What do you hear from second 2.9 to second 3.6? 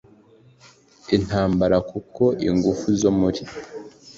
zo muri